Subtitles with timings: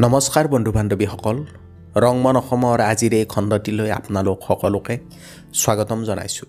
[0.00, 1.36] নমস্কাৰ বন্ধু বান্ধৱীসকল
[1.96, 4.98] ৰংমন অসমৰ আজিৰ এই খণ্ডটিলৈ আপোনালোক সকলোকে
[5.54, 6.46] স্বাগতম জনাইছোঁ।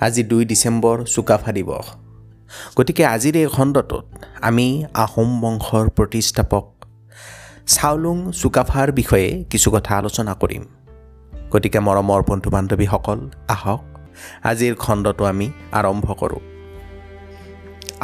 [0.00, 1.86] আজি দুই ডিচেম্বৰ চুকাফা দিৱস।
[2.76, 4.04] গতিকে আজিৰ এই খণ্ডটোত
[4.40, 6.64] আমি আহোম বংশৰ প্ৰতিষ্ঠাপক
[7.66, 10.64] চাওলুং চুকাফাৰ বিষয়ে কিছু কথা আলোচনা কৰিম।
[11.52, 13.82] গতিকে মৰমৰ বন্ধু বান্ধৱীসকল আহক
[14.44, 16.51] আজিৰ খণ্ডটো আমি আৰম্ভ কৰোঁ।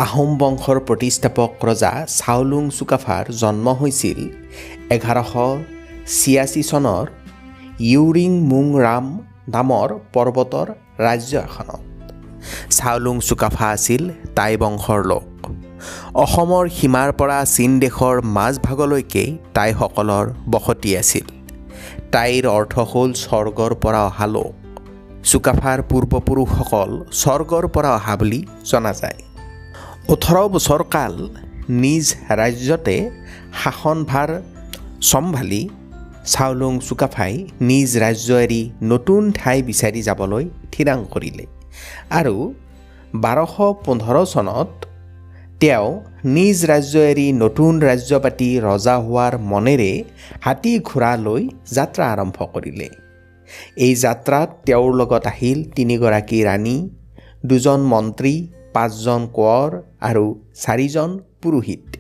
[0.05, 4.19] আহোম বংশৰ প্ৰতিষ্ঠাপক ৰজা চাওলুং চুকাফাৰ জন্ম হৈছিল
[4.97, 5.33] এঘাৰশ
[6.17, 7.05] ছিয়াশী চনৰ
[7.93, 9.07] ইউৰিং মুং ৰাম
[9.55, 10.69] নামৰ পৰ্বতৰ
[11.05, 11.83] ৰাজ্য এখনত।
[12.77, 14.03] চাওলুং চুকাফা আছিল
[14.37, 15.27] টাই বংশৰ লোক।
[16.25, 19.25] অসমৰ সীমাৰ পৰা চীন দেশৰ মাজভাগলৈকে
[19.57, 21.27] টাইসকলৰ বসতি আছিল।
[22.13, 24.53] টাইৰ অৰ্থ হ'ল স্বৰ্গৰ পৰা অহা লোক।
[25.31, 26.91] চুকাফাৰ পূৰ্বপুৰুষসকল
[27.21, 28.41] স্বৰ্গৰ পৰা অহা বুলি
[28.71, 29.19] জনা যায়।
[30.15, 31.15] ওঠৰ বছৰ কাল
[31.83, 32.05] নিজ
[32.41, 32.97] ৰাজ্যতে
[33.63, 34.31] শাসনভাৰ
[35.11, 35.63] চম্ভালি
[36.33, 37.33] চাওলুং চুকাফাই
[37.71, 41.45] নিজ ৰাজ্য এৰি নতুন ঠাই বিচাৰি যাবলৈ থিৰাং কৰিলে।
[42.19, 42.37] আৰু
[43.25, 44.71] বাৰশ পোন্ধৰ চনত
[45.63, 45.89] তেওঁ
[46.37, 49.93] নিজ ৰাজ্য এৰি নতুন ৰাজ্য পাতি ৰজা হোৱাৰ মনেৰে
[50.45, 51.43] হাতী ঘোঁৰা লৈ
[51.77, 52.89] যাত্ৰা আৰম্ভ কৰিলে।
[53.87, 56.77] এই যাত্ৰাত তেওঁৰ লগত আহিল তিনিগৰাকী ৰাণী
[57.49, 58.35] দুজন মন্ত্ৰী
[58.75, 61.97] পাঁচজন কোঁৱৰ আৰু চাৰিজন পুৰোহিত।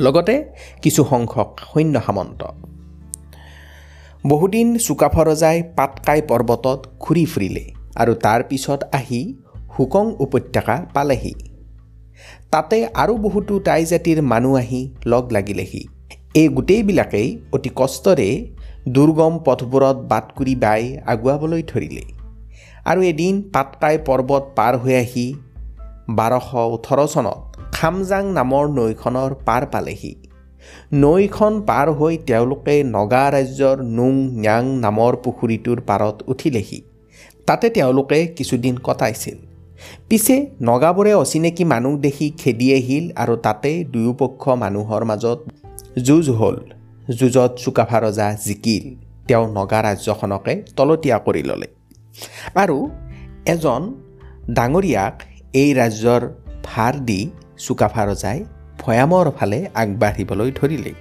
[0.00, 0.44] লগতে
[0.82, 2.44] কিছু সংখ্যক সৈন্য সামন্ত।
[4.26, 9.34] বহুদিন চুকাফা ৰজাই পাটকাই পৰ্বতত ঘূৰি ফুৰিলে আৰু তাৰ পিছত আহি
[9.78, 11.34] হুকং উপত্যকা পালেহি।
[12.50, 15.88] তাতে আৰু বহুতো টাই জাতিৰ মানুহ আহি লগ লাগিলেহি।
[16.34, 18.46] এই গোটেইবিলাকেই অতি কষ্টৰে
[18.88, 22.02] দুৰ্গম পথবোৰত বাট কুৰি বাই আগুৱাবলৈ ধৰিলে।
[22.84, 25.34] আৰু এদিন পাটকাই পৰ্বত পাৰ হৈ আহি
[26.08, 30.14] বাৰশ ওঠৰ চনত খামজাং নামৰ নৈখনৰ পাৰ পালেহি।
[30.92, 36.82] নৈখন পাৰ হৈ তেওঁলোকে নগা ৰাজ্যৰ নুং ন্যাং নামৰ পুখুৰীটোৰ পাৰত উঠিলেহি।
[37.46, 39.34] তাতে তেওঁলোকে কিছুদিন কটাইছিল।
[40.08, 45.38] পিছে নগাবোৰে অচিনাকি মানুহ দেখি খেদি আহিল আৰু তাতে দুয়োপক্ষ মানুহৰ মাজত
[46.02, 46.56] যুঁজ হ'ল।
[47.18, 51.66] যুঁজত চুকাফা ৰজা জিকিল। তেওঁ নগা ৰাজ্যখনকে তলতীয়া কৰি ল'লে।
[52.54, 52.90] আৰু
[53.46, 53.94] এজন
[54.50, 55.22] ডাঙৰীয়াক
[55.62, 56.22] এই ৰাজ্যৰ
[56.64, 57.20] ভাৰ দি
[57.64, 58.38] চুকাফা ৰজাই
[58.80, 60.92] ভৈয়ামৰ ফালে আগবাঢ়িবলৈ ধৰিলে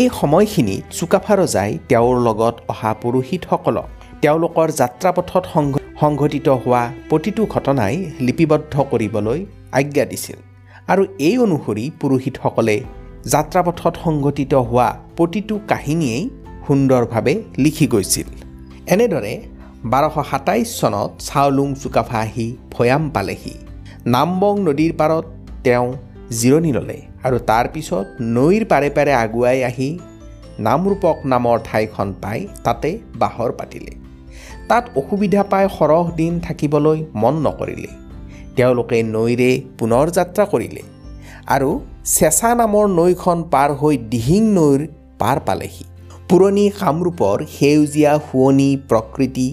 [0.00, 3.88] এই সময়খিনিত চুকাফা ৰজাই তেওঁৰ লগত অহা পুৰোহিতসকলক
[4.22, 7.94] তেওঁলোকৰ যাত্ৰাপথত সংঘ সংঘটিত হোৱা প্ৰতিটো ঘটনাই
[8.26, 9.40] লিপিবদ্ধ কৰিবলৈ
[9.78, 10.38] আজ্ঞা দিছিল
[10.88, 12.76] আৰু এই অনুসৰি পুৰোহিতসকলে
[13.34, 16.24] যাত্ৰাপথত সংঘটিত হোৱা প্ৰতিটো কাহিনীয়েই
[16.66, 17.34] সুন্দৰভাৱে
[17.64, 18.28] লিখি গৈছিল।
[18.94, 19.34] এনেদৰে
[19.92, 23.54] বাৰশ সাতাইছ চনত চাওলুং চুকাফা আহি ভৈয়াম পালেহি।
[24.14, 25.24] নামবং নদীৰ পাৰত
[25.64, 25.86] তেওঁ
[26.38, 29.88] জিৰণি ল'লে আৰু তাৰ পিছত নৈৰ পাৰে পাৰে আগুৱাই আহি
[30.66, 32.90] নামৰূপক নামৰ ঠাইখন পাই তাতে
[33.22, 33.92] বাহৰ পাতিলে।
[34.68, 37.90] তাত অসুবিধা পাই সৰহ দিন থাকিবলৈ মন নকৰিলে।
[38.56, 40.82] তেওঁলোকে নৈৰে পুনৰ যাত্ৰা কৰিলে
[41.54, 41.70] আৰু
[42.14, 44.80] চেঁচা নামৰ নৈখন পাৰ হৈ দিহিং নৈৰ
[45.20, 45.84] পাৰ পালেহি।
[46.28, 49.48] পুৰণি কামৰূপৰ সেউজীয়া শুৱনি প্ৰকৃতি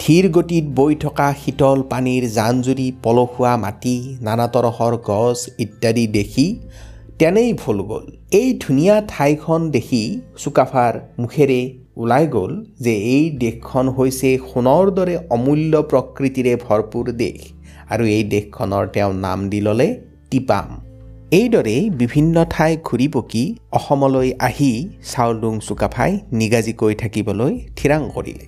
[0.00, 3.96] ধীৰ গতিত বৈ থকা শীতল পানীৰ জান জুৰি পলসুৱা মাটি
[4.26, 6.46] নানা তৰহৰ গছ ইত্যাদি দেখি
[7.20, 8.04] তেনেই ভুল গ'ল।
[8.40, 10.02] এই ধুনীয়া ঠাইখন দেখি
[10.42, 11.60] চুকাফাৰ মুখেৰে
[12.02, 12.52] ওলাই গ'ল
[12.84, 17.38] যে এই দেশখন হৈছে সোণৰ দৰে অমূল্য প্ৰকৃতিৰে ভৰপূৰ দেশ
[17.92, 19.88] আৰু এই দেশখনৰ তেওঁ নাম দি ল'লে
[20.30, 20.68] টিপাম।
[21.38, 23.44] এইদৰেই বিভিন্ন ঠাই ঘূৰি পকি
[23.78, 24.72] অসমলৈ আহি
[25.12, 28.46] চাওলুং চুকাফাই নিগাজিকৈ থাকিবলৈ থিৰাং কৰিলে।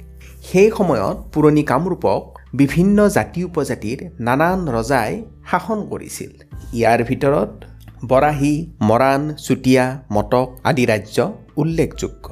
[0.50, 2.22] সেই সময়ত পুৰণি কামৰূপক
[2.60, 5.10] বিভিন্ন জাতি উপজাতিৰ নানান ৰজাই
[5.50, 6.30] শাসন কৰিছিল।
[6.78, 7.50] ইয়াৰ ভিতৰত
[8.10, 8.54] বৰাহী
[8.88, 11.16] মৰাণ চুতীয়া মটক আদি ৰাজ্য
[11.60, 12.26] উল্লেখযোগ্য।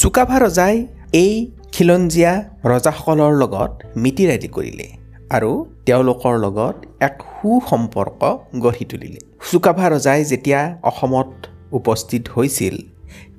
[0.00, 0.76] চুকাফা ৰজাই
[1.22, 1.32] এই
[1.74, 2.32] খিলঞ্জীয়া
[2.72, 3.72] ৰজাসকলৰ লগত
[4.04, 4.88] মিতিৰালি কৰিলে
[5.36, 5.50] আৰু
[5.86, 6.76] তেওঁলোকৰ লগত
[7.08, 8.20] এক সুসম্পৰ্ক
[8.64, 9.20] গঢ়ি তুলিলে।
[9.50, 10.60] চুকাফা ৰজাই যেতিয়া
[10.90, 11.30] অসমত
[11.78, 12.76] উপস্থিত হৈছিল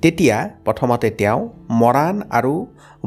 [0.02, 1.40] তেতিয়া প্ৰথমতে তেওঁ
[1.82, 2.54] মৰাণ আৰু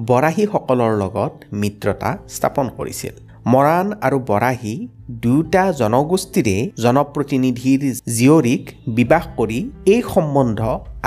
[0.10, 3.16] বৰাহীসকলৰ লগত মিত্ৰতা স্থাপন কৰিছিল।
[3.54, 4.76] মৰাণ আৰু বৰাহী
[5.24, 7.82] দুয়োটা জনগোষ্ঠীৰে জনপ্ৰতিনিধিৰ
[8.18, 8.64] জীয়ৰীক
[8.98, 9.60] বিবাহ কৰি
[9.94, 10.60] এই সম্বন্ধ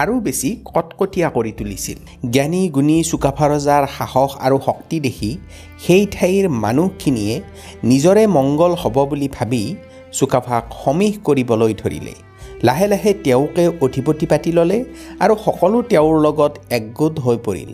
[0.02, 1.98] আৰু বেছি কটকটীয়া কৰি তুলিছিল।
[2.34, 5.30] জ্ঞানী গুণী চুকাফা ৰজাৰ সাহস আৰু শক্তি দেখি
[5.84, 7.34] সেই ঠাইৰ মানুহখিনিয়ে
[7.90, 9.62] নিজৰে মংগল হ'ব বুলি ভাবি
[10.18, 12.14] চুকাফাক সমীহ কৰিবলৈ ধৰিলে।
[12.66, 14.78] লাহে লাহে তেওঁকে অধিপতি পাতি ল'লে
[15.24, 17.70] আৰু সকলো তেওঁৰ লগত একগোট হৈ পৰিল।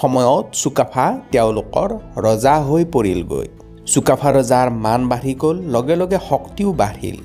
[0.00, 1.88] সময়ত চুকাফা তেওঁলোকৰ
[2.26, 3.46] ৰজা হৈ পৰিলগৈ।
[3.92, 7.18] চুকাফা ৰজাৰ মান বাঢ়ি গ'ল লগে লগে শক্তিও বাঢ়িল।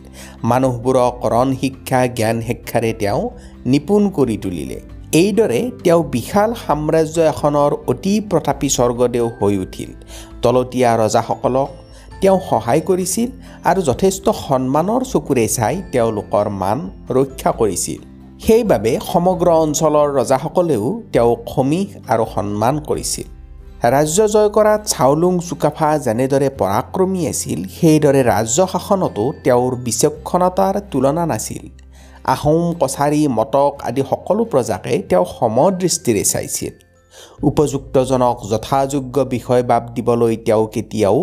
[0.51, 3.21] মানুহবোৰক ৰণ শিক্ষা জ্ঞান শিক্ষাৰে তেওঁ
[3.71, 4.79] নিপুণ কৰি তুলিলে।
[5.21, 9.91] এইদৰে তেওঁ বিশাল সাম্ৰাজ্য এখনৰ অতি প্ৰতাপী স্বৰ্গদেউ হৈ উঠিল।
[10.43, 11.69] তলতীয়া ৰজাসকলক
[12.21, 13.29] তেওঁ সহায় কৰিছিল
[13.69, 16.79] আৰু যথেষ্ট সন্মানৰ চকুৰে চাই তেওঁলোকৰ মান
[17.17, 17.99] ৰক্ষা কৰিছিল।
[18.45, 23.27] সেইবাবে সমগ্ৰ অঞ্চলৰ ৰজাসকলেও তেওঁক সমীহ আৰু সন্মান কৰিছিল।
[23.95, 31.63] ৰাজ্য জয় কৰাত চাওলুং চুকাফা যেনেদৰে পৰাক্ৰমী আছিল সেইদৰে ৰাজ্য শাসনতো তেওঁৰ বিচক্ষণতাৰ তুলনা নাছিল।
[32.33, 36.73] আহোম কছাৰী মটক আদি সকলো প্ৰজাকে তেওঁ সমদৃষ্টিৰে চাইছিল।
[37.49, 41.19] উপযুক্তজনক যথাযোগ্য বিষয় বাব দিবলৈ তেওঁ কেতিয়াও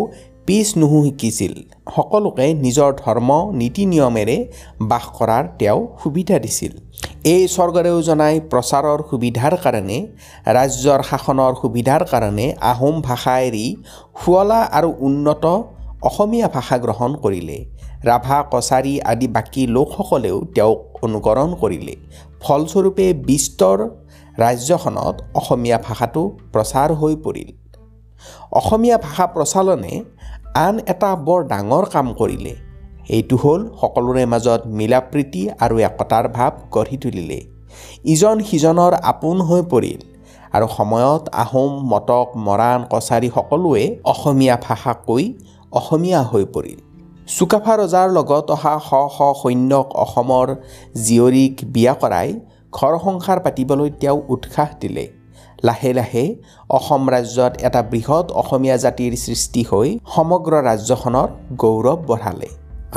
[0.47, 1.53] পিছ নুহু শিকিছিল
[1.95, 3.29] সকলোকে নিজৰ ধৰ্ম
[3.59, 4.37] নীতি নিয়মেৰে
[4.91, 6.73] বাস কৰাৰ তেওঁ সুবিধা দিছিল।
[7.33, 9.97] এই স্বৰ্গদেউ জনাই প্ৰচাৰৰ সুবিধাৰ কাৰণে
[10.57, 13.65] ৰাজ্যৰ শাসনৰ সুবিধাৰ কাৰণে আহোম ভাষা এৰি
[14.21, 15.45] শুৱলা আৰু উন্নত
[16.09, 17.57] অসমীয়া ভাষা গ্ৰহণ কৰিলে।
[18.09, 21.93] ৰাভা কছাৰী আদি বাকী লোকসকলেও তেওঁক অনুকৰণ কৰিলে।
[22.43, 23.77] ফলস্বৰূপে বিস্তৰ
[24.43, 26.21] ৰাজ্যখনত অসমীয়া ভাষাটো
[26.53, 27.49] প্ৰচাৰ হৈ পৰিল।
[28.59, 29.93] অসমীয়া ভাষা প্ৰচলনে
[30.65, 32.53] আন এটা বৰ ডাঙৰ কাম কৰিলে।
[33.15, 37.39] এইটো হ'ল সকলোৰে মাজত মিলা প্ৰীতি আৰু একতাৰ ভাৱ গঢ়ি তুলিলে।
[38.13, 39.99] ইজন সিজনৰ আপোন হৈ পৰিল
[40.55, 45.23] আৰু সময়ত আহোম মটক মৰাণ কছাৰী সকলোৱে অসমীয়া ভাষা কৈ
[45.79, 46.79] অসমীয়া হৈ পৰিল।
[47.35, 50.47] চুকাফা ৰজাৰ লগত অহা শ শ সৈন্যক অসমৰ
[51.05, 52.29] জীয়ৰীক বিয়া কৰাই
[52.77, 55.05] ঘৰ সংসাৰ পাতিবলৈ তেওঁ উৎসাহ দিলে।
[55.63, 56.25] লাহে লাহে
[56.69, 61.27] অসম ৰাজ্যত এটা বৃহৎ অসমীয়া জাতিৰ সৃষ্টি হৈ সমগ্ৰ ৰাজ্যখনৰ
[61.61, 62.49] গৌৰৱ বঢ়ালে।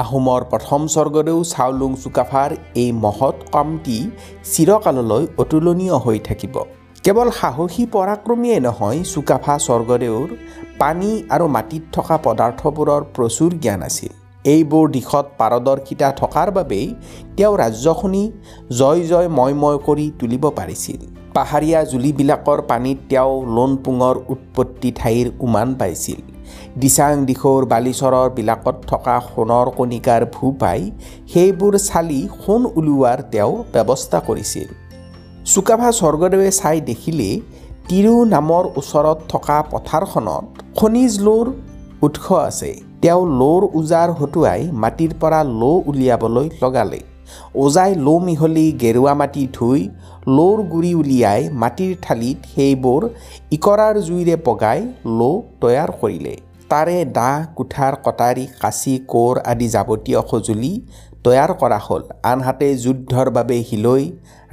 [0.02, 2.50] আহোমৰ প্ৰথম স্বৰ্গদেউ চাওলুং চুকাফাৰ
[2.82, 3.98] এই মহৎ কামটি
[4.52, 6.54] চিৰকাললৈ অতুলনীয় হৈ থাকিব।
[7.04, 10.28] কেৱল সাহসী পৰাক্ৰমীয়ে নহয় চুকাফা স্বৰ্গদেউৰ
[10.80, 14.12] পানী আৰু মাটিত থকা পদাৰ্থবোৰৰ প্ৰচুৰ জ্ঞান আছিল।
[14.44, 16.86] এইবোৰ দিশত পাৰদৰ্শিতা থকাৰ বাবেই
[17.36, 18.22] তেওঁ ৰাজ্যখনি
[18.80, 21.00] জয় জয় ময় ময় কৰি তুলিব পাৰিছিল।
[21.34, 26.20] পাহাৰীয়া জুলিবিলাকৰ পানীত তেওঁ লোন পুঙৰ উৎপত্তি ঠাইৰ উমান পাইছিল।
[26.80, 30.80] দিচাং দিশৌৰ বালিচৰৰ বিলাকত থকা সোণৰ কণিকাৰ ভূ পাই
[31.32, 34.68] সেইবোৰ চালি সোণ উলিওৱাৰ তেওঁ ব্যৱস্থা কৰিছিল।
[35.52, 37.28] চুকাফা স্বৰ্গদেৱে চাই দেখিলে
[37.88, 40.44] তিৰু নামৰ ওচৰত থকা পথাৰখনত
[40.78, 41.46] খনিজ লৌৰ
[42.06, 42.70] উৎস আছে।
[43.02, 47.00] তেওঁ লৌৰ উজাৰ হতুৱাই মাটিৰ পৰা লো উলিয়াবলৈ লগালে।
[47.64, 49.80] ওজাই লো মিহলি গেৰুৱা মাটি ধুই
[50.36, 53.02] লৌৰ গুৰি উলিয়াই মাটিৰ থালিত সেইবোৰ
[53.56, 54.80] ইকৰাৰ জুইৰে পগাই
[55.18, 55.30] লো
[55.60, 56.34] তৈয়াৰ কৰিলে।
[56.70, 60.72] তাৰে দা কুঠাৰ কটাৰী কাঁচি কোৰ আদি যাৱতীয় সঁজুলি
[61.24, 64.02] তৈয়াৰ কৰা হ'ল। আনহাতে যুদ্ধৰ বাবে শিলৈ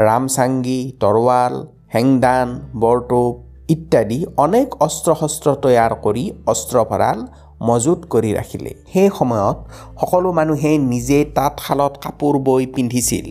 [0.08, 1.54] ৰামচাংগী তৰোৱাল
[1.96, 2.48] হেংদান
[2.84, 3.34] বৰটোপ
[3.74, 7.20] ইত্যাদি অনেক অস্ত্ৰ শস্ত্ৰ তৈয়াৰ কৰি অস্ত্ৰ ভঁৰাল
[7.62, 9.58] মজুত কৰি ৰাখিলে। সেই সময়ত
[10.00, 13.26] সকলো মানুহে নিজে তাঁতশালত কাপোৰ বৈ পিন্ধিছিল।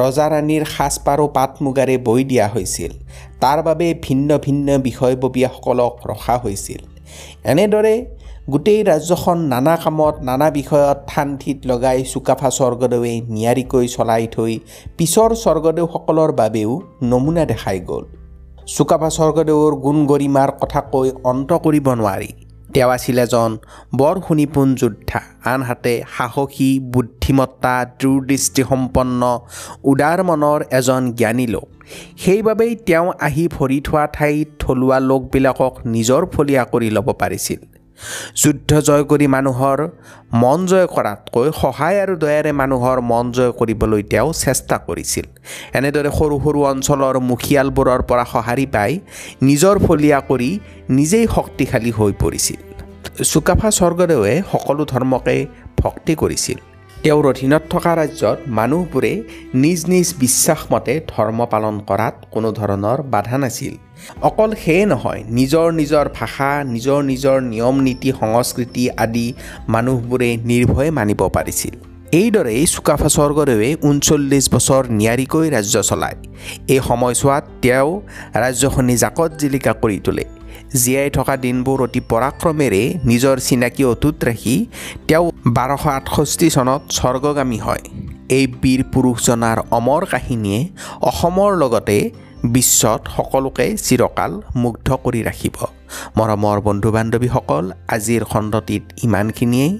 [0.00, 2.92] ৰজা ৰাণীৰ সাজপাৰো পাট মুগাৰে বৈ দিয়া হৈছিল।
[3.40, 6.80] তাৰ বাবে ভিন্ন ভিন্ন বিষয়ববীয়াসকলক ৰখা হৈছিল।
[7.52, 7.94] এনেদৰে
[8.50, 14.52] গোটেই ৰাজ্যখন নানা কামত নানা বিষয়ত থান থিত লগাই চুকাফা স্বৰ্গদেৱে নিয়াৰিকৈ চলাই থৈ
[14.96, 16.70] পিছৰ স্বৰ্গদেউসকলৰ বাবেও
[17.02, 18.04] নমুনা দেখাই গ'ল।
[18.66, 22.45] চুকাফা স্বৰ্গদেউৰ গুণ গৰিমাৰ কথা কৈ অন্ত কৰিব নোৱাৰি।
[22.76, 23.50] তেওঁ আছিল এজন
[24.00, 25.20] বৰ সুনিপুণ যোদ্ধা
[25.52, 29.22] আনহাতে সাহসী বুদ্ধিমত্তা দূৰদৃষ্টিসম্পন্ন
[29.90, 31.68] উদাৰ মনৰ এজন জ্ঞানী লোক।
[32.22, 37.60] সেইবাবেই তেওঁ আহি ভৰি থোৱা ঠাইত থলুৱা লোকবিলাকক নিজৰ ফলীয়া কৰি ল'ব পাৰিছিল।
[38.42, 39.78] যুদ্ধ জয় কৰি মানুহৰ
[40.42, 45.26] মন জয় কৰাতকৈ সহায় আৰু দয়াৰে মানুহৰ মন জয় কৰিবলৈ তেওঁ চেষ্টা কৰিছিল।
[45.78, 48.92] এনেদৰে সৰু সৰু অঞ্চলৰ মুখিয়ালবোৰৰ পৰা সঁহাৰি পাই
[49.48, 50.50] নিজৰ ফলীয়া কৰি
[50.98, 52.65] নিজেই শক্তিশালী হৈ পৰিছিল।
[53.24, 55.46] চুকাফা স্বৰ্গদেৱে সকলো ধৰ্মকে
[55.80, 56.58] ভক্তি কৰিছিল।
[57.02, 59.22] তেওঁৰ অধীনত থকা ৰাজ্যত মানুহবোৰে
[59.54, 63.74] নিজ নিজ বিশ্বাসমতে ধৰ্ম পালন কৰাত কোনো ধৰণৰ বাধা নাছিল।
[64.22, 69.32] অকল সেয়ে নহয় নিজৰ নিজৰ ভাষা নিজৰ নিজৰ নিয়ম নীতি সংস্কৃতি আদি
[69.68, 71.74] মানুহবোৰে নিৰ্ভয়ে মানিব পাৰিছিল।
[72.12, 76.16] এইদৰেই চুকাফা স্বৰ্গদেৱে ঊনচল্লিছ বছৰ নিয়াৰিকৈ ৰাজ্য চলায়।
[76.68, 78.00] এই সময়ছোৱাত তেওঁ
[78.34, 80.24] ৰাজ্যখনি জাকত জিলিকা কৰি তোলে।
[80.82, 84.56] জীয়াই থকা দিনবোৰ অতি পৰাক্ৰমেৰে নিজৰ চিনাকি অটুট ৰাখি
[85.08, 87.84] তেওঁ বাৰশ আঠষষ্ঠি চনত স্বৰ্গগামী হয়।
[88.28, 90.60] এই বীৰ পুৰুষজনাৰ অমৰ কাহিনীয়ে
[91.02, 91.98] অসমৰ লগতে
[92.44, 95.56] বিশ্বত সকলোকে চিৰকাল মুগ্ধ কৰি ৰাখিব।
[96.18, 99.74] মৰমৰ বন্ধু বান্ধৱীসকল আজিৰ খণ্ডটিত ইমানখিনিয়েই।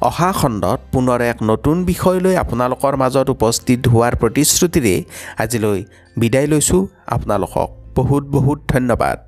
[0.00, 4.96] অহা খণ্ডত পুনৰ এক নতুন বিষয় লৈ আপোনালোকৰ মাজত উপস্থিত হোৱাৰ প্ৰতিশ্ৰুতিৰে
[5.38, 5.80] আজিলৈ
[6.16, 9.18] বিদায় লৈছোঁ। আপোনালোকক বহুত বহুত ধন্যবাদ।